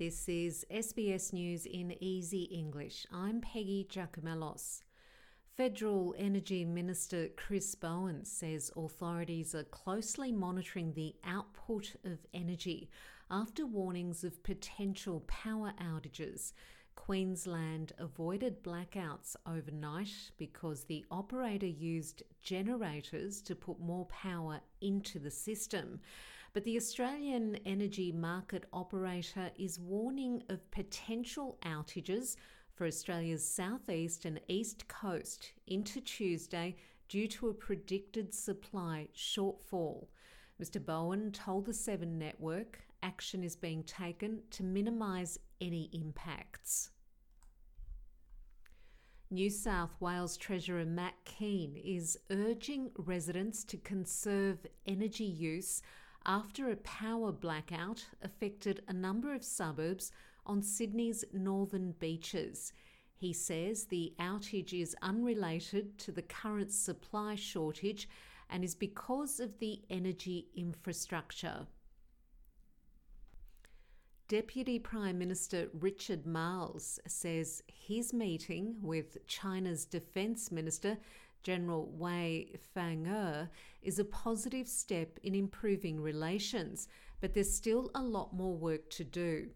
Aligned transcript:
This 0.00 0.30
is 0.30 0.64
SBS 0.70 1.30
News 1.34 1.66
in 1.66 1.94
Easy 2.02 2.44
English. 2.44 3.06
I'm 3.12 3.42
Peggy 3.42 3.86
Giakoumelos. 3.86 4.80
Federal 5.58 6.14
Energy 6.16 6.64
Minister 6.64 7.28
Chris 7.36 7.74
Bowen 7.74 8.24
says 8.24 8.72
authorities 8.74 9.54
are 9.54 9.64
closely 9.64 10.32
monitoring 10.32 10.94
the 10.94 11.16
output 11.22 11.96
of 12.06 12.24
energy 12.32 12.88
after 13.30 13.66
warnings 13.66 14.24
of 14.24 14.42
potential 14.42 15.22
power 15.26 15.74
outages. 15.78 16.54
Queensland 16.94 17.92
avoided 17.98 18.64
blackouts 18.64 19.36
overnight 19.46 20.30
because 20.38 20.84
the 20.84 21.04
operator 21.10 21.66
used 21.66 22.22
generators 22.42 23.42
to 23.42 23.54
put 23.54 23.78
more 23.78 24.06
power 24.06 24.60
into 24.80 25.18
the 25.18 25.30
system. 25.30 26.00
But 26.52 26.64
the 26.64 26.76
Australian 26.76 27.56
Energy 27.64 28.10
Market 28.10 28.64
Operator 28.72 29.52
is 29.56 29.78
warning 29.78 30.42
of 30.48 30.68
potential 30.72 31.58
outages 31.64 32.34
for 32.74 32.86
Australia's 32.88 33.46
southeast 33.46 34.24
and 34.24 34.40
east 34.48 34.88
coast 34.88 35.52
into 35.68 36.00
Tuesday 36.00 36.74
due 37.08 37.28
to 37.28 37.50
a 37.50 37.54
predicted 37.54 38.34
supply 38.34 39.06
shortfall. 39.16 40.08
Mr. 40.60 40.84
Bowen 40.84 41.30
told 41.30 41.66
the 41.66 41.72
Seven 41.72 42.18
Network 42.18 42.80
action 43.00 43.44
is 43.44 43.54
being 43.54 43.84
taken 43.84 44.40
to 44.50 44.64
minimise 44.64 45.38
any 45.60 45.88
impacts. 45.92 46.90
New 49.30 49.48
South 49.48 49.94
Wales 50.00 50.36
Treasurer 50.36 50.84
Matt 50.84 51.14
Kean 51.24 51.76
is 51.76 52.18
urging 52.30 52.90
residents 52.96 53.62
to 53.62 53.76
conserve 53.76 54.66
energy 54.86 55.24
use 55.24 55.82
after 56.26 56.70
a 56.70 56.76
power 56.76 57.32
blackout 57.32 58.06
affected 58.22 58.82
a 58.88 58.92
number 58.92 59.34
of 59.34 59.42
suburbs 59.42 60.12
on 60.46 60.62
Sydney's 60.62 61.24
northern 61.32 61.92
beaches. 61.92 62.72
He 63.14 63.32
says 63.32 63.84
the 63.84 64.14
outage 64.18 64.72
is 64.72 64.96
unrelated 65.02 65.98
to 65.98 66.12
the 66.12 66.22
current 66.22 66.72
supply 66.72 67.34
shortage 67.34 68.08
and 68.48 68.64
is 68.64 68.74
because 68.74 69.40
of 69.40 69.58
the 69.58 69.82
energy 69.90 70.48
infrastructure. 70.54 71.66
Deputy 74.28 74.78
Prime 74.78 75.18
Minister 75.18 75.68
Richard 75.80 76.24
Marles 76.24 77.00
says 77.06 77.62
his 77.66 78.12
meeting 78.12 78.76
with 78.80 79.26
China's 79.26 79.84
Defence 79.84 80.52
Minister 80.52 80.98
General 81.42 81.90
Wei 81.92 82.52
Fenghe 82.76 83.48
is 83.82 83.98
a 83.98 84.04
positive 84.04 84.68
step 84.68 85.18
in 85.22 85.34
improving 85.34 86.00
relations, 86.00 86.88
but 87.20 87.34
there's 87.34 87.52
still 87.52 87.90
a 87.94 88.02
lot 88.02 88.34
more 88.34 88.54
work 88.54 88.90
to 88.90 89.04
do. 89.04 89.48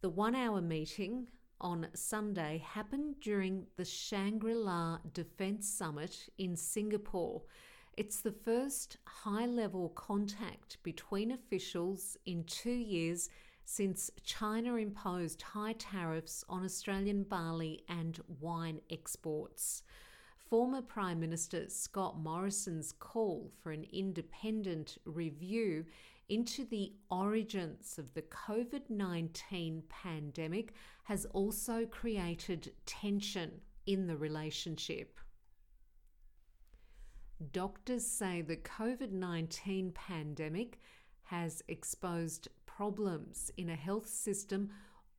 The 0.00 0.10
one 0.10 0.34
hour 0.34 0.60
meeting 0.60 1.26
on 1.60 1.88
Sunday 1.94 2.62
happened 2.64 3.16
during 3.20 3.66
the 3.76 3.84
Shangri 3.84 4.54
La 4.54 4.98
Defence 5.12 5.68
Summit 5.68 6.28
in 6.38 6.56
Singapore. 6.56 7.42
It's 7.96 8.20
the 8.20 8.32
first 8.32 8.96
high 9.04 9.46
level 9.46 9.90
contact 9.90 10.78
between 10.82 11.32
officials 11.32 12.16
in 12.24 12.44
two 12.44 12.70
years 12.70 13.28
since 13.66 14.10
China 14.24 14.76
imposed 14.76 15.42
high 15.42 15.74
tariffs 15.74 16.44
on 16.48 16.64
Australian 16.64 17.24
barley 17.24 17.84
and 17.88 18.18
wine 18.40 18.80
exports. 18.90 19.82
Former 20.50 20.82
Prime 20.82 21.20
Minister 21.20 21.68
Scott 21.68 22.18
Morrison's 22.18 22.90
call 22.90 23.52
for 23.62 23.70
an 23.70 23.86
independent 23.92 24.98
review 25.04 25.86
into 26.28 26.64
the 26.64 26.92
origins 27.08 28.00
of 28.00 28.12
the 28.14 28.22
COVID 28.22 28.90
19 28.90 29.84
pandemic 29.88 30.72
has 31.04 31.24
also 31.26 31.86
created 31.86 32.72
tension 32.84 33.60
in 33.86 34.08
the 34.08 34.16
relationship. 34.16 35.20
Doctors 37.52 38.04
say 38.04 38.42
the 38.42 38.56
COVID 38.56 39.12
19 39.12 39.92
pandemic 39.92 40.80
has 41.22 41.62
exposed 41.68 42.48
problems 42.66 43.52
in 43.56 43.70
a 43.70 43.76
health 43.76 44.08
system 44.08 44.70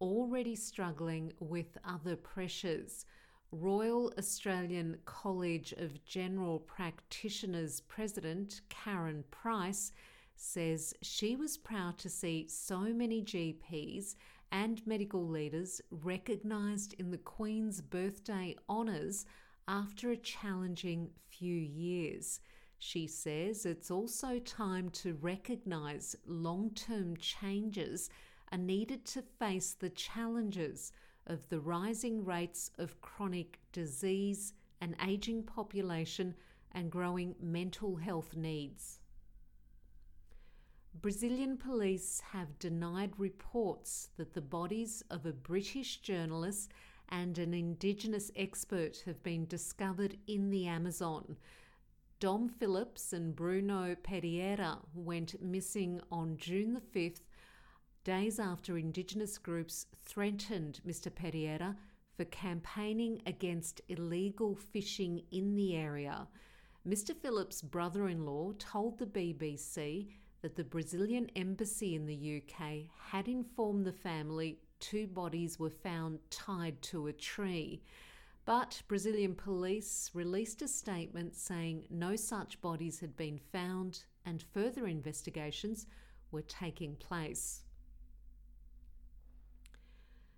already 0.01 0.57
struggling 0.57 1.31
with 1.39 1.77
other 1.85 2.17
pressures. 2.17 3.05
Royal 3.53 4.13
Australian 4.17 4.97
College 5.03 5.73
of 5.73 6.05
General 6.05 6.59
Practitioners 6.59 7.81
President 7.81 8.61
Karen 8.69 9.25
Price 9.29 9.91
says 10.37 10.93
she 11.01 11.35
was 11.35 11.57
proud 11.57 11.97
to 11.97 12.09
see 12.09 12.47
so 12.47 12.79
many 12.79 13.21
GPs 13.21 14.15
and 14.53 14.85
medical 14.87 15.27
leaders 15.27 15.81
recognised 15.91 16.93
in 16.93 17.11
the 17.11 17.17
Queen's 17.17 17.81
birthday 17.81 18.55
honours 18.69 19.25
after 19.67 20.11
a 20.11 20.17
challenging 20.17 21.09
few 21.29 21.55
years. 21.55 22.39
She 22.79 23.05
says 23.05 23.65
it's 23.65 23.91
also 23.91 24.39
time 24.39 24.89
to 24.91 25.15
recognise 25.15 26.15
long 26.25 26.69
term 26.69 27.17
changes 27.17 28.09
are 28.49 28.57
needed 28.57 29.05
to 29.07 29.21
face 29.21 29.73
the 29.73 29.89
challenges 29.89 30.93
of 31.27 31.47
the 31.49 31.59
rising 31.59 32.25
rates 32.25 32.71
of 32.77 33.01
chronic 33.01 33.59
disease, 33.71 34.53
an 34.81 34.95
ageing 35.05 35.43
population, 35.43 36.35
and 36.71 36.91
growing 36.91 37.35
mental 37.41 37.95
health 37.95 38.35
needs. 38.35 38.99
Brazilian 41.01 41.57
police 41.57 42.21
have 42.31 42.59
denied 42.59 43.13
reports 43.17 44.09
that 44.17 44.33
the 44.33 44.41
bodies 44.41 45.03
of 45.09 45.25
a 45.25 45.33
British 45.33 45.97
journalist 45.97 46.71
and 47.09 47.37
an 47.37 47.53
Indigenous 47.53 48.31
expert 48.35 49.03
have 49.05 49.21
been 49.23 49.45
discovered 49.45 50.17
in 50.27 50.49
the 50.49 50.67
Amazon. 50.67 51.37
Dom 52.19 52.49
Phillips 52.49 53.13
and 53.13 53.35
Bruno 53.35 53.95
Pereira 54.03 54.79
went 54.93 55.41
missing 55.41 56.01
on 56.11 56.37
June 56.37 56.73
the 56.73 56.99
5th, 56.99 57.21
days 58.03 58.39
after 58.39 58.77
Indigenous 58.77 59.37
groups 59.37 59.85
threatened 60.05 60.81
Mr. 60.87 61.13
Pereira 61.13 61.75
for 62.17 62.25
campaigning 62.25 63.21
against 63.25 63.81
illegal 63.89 64.55
fishing 64.55 65.23
in 65.31 65.55
the 65.55 65.75
area. 65.75 66.27
Mr. 66.87 67.15
Phillips' 67.15 67.61
brother 67.61 68.07
in 68.07 68.25
law 68.25 68.53
told 68.57 68.97
the 68.97 69.05
BBC 69.05 70.07
that 70.41 70.55
the 70.55 70.63
Brazilian 70.63 71.29
embassy 71.35 71.93
in 71.93 72.07
the 72.07 72.41
UK 72.41 72.87
had 73.11 73.27
informed 73.27 73.85
the 73.85 73.93
family 73.93 74.59
two 74.79 75.05
bodies 75.05 75.59
were 75.59 75.69
found 75.69 76.19
tied 76.31 76.81
to 76.81 77.05
a 77.05 77.13
tree. 77.13 77.83
But 78.45 78.81
Brazilian 78.87 79.35
police 79.35 80.09
released 80.15 80.63
a 80.63 80.67
statement 80.67 81.35
saying 81.35 81.85
no 81.91 82.15
such 82.15 82.59
bodies 82.61 82.99
had 82.99 83.15
been 83.15 83.39
found 83.51 84.05
and 84.25 84.43
further 84.53 84.87
investigations 84.87 85.85
were 86.31 86.41
taking 86.41 86.95
place. 86.95 87.61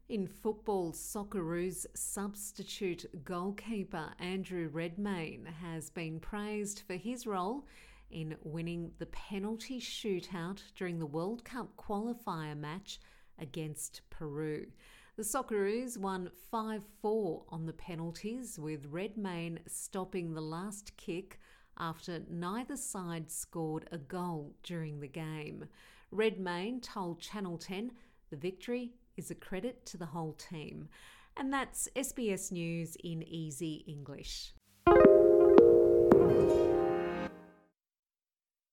In 0.09 0.28
football, 0.28 0.91
Socceroos 0.91 1.86
substitute 1.96 3.06
goalkeeper 3.24 4.14
Andrew 4.19 4.68
Redmayne 4.68 5.46
has 5.62 5.90
been 5.90 6.19
praised 6.19 6.84
for 6.86 6.96
his 6.96 7.25
role 7.25 7.66
in 8.12 8.36
winning 8.44 8.91
the 9.00 9.06
penalty 9.08 9.80
shootout 9.80 10.62
during 10.75 11.00
the 11.00 11.06
World 11.06 11.46
Cup 11.46 11.78
qualifier 11.78 12.56
match 12.56 13.00
against 13.40 14.02
Peru. 14.09 14.68
The 15.16 15.24
Socceroos 15.24 15.97
won 15.97 16.30
5 16.52 16.84
4 17.02 17.46
on 17.47 17.66
the 17.66 17.74
penalties, 17.74 18.59
with 18.59 18.85
Redmayne 18.91 19.62
stopping 19.68 20.34
the 20.34 20.41
last 20.41 20.97
kick 20.97 21.40
after 21.78 22.22
neither 22.30 22.75
side 22.75 23.31
scored 23.31 23.88
a 23.90 23.97
goal 23.97 24.53
during 24.64 25.00
the 25.00 25.08
game. 25.08 25.64
Redmayne 26.12 26.81
told 26.81 27.22
Channel 27.22 27.58
10 27.58 27.91
the 28.30 28.35
victory 28.35 28.91
is 29.18 29.31
a 29.31 29.35
credit 29.35 29.85
to 29.87 29.97
the 29.97 30.08
whole 30.08 30.34
team. 30.34 30.90
And 31.35 31.52
that's 31.52 31.87
SBS 31.96 32.52
News 32.52 32.96
in 33.03 33.23
Easy 33.23 33.84
English. 33.87 34.53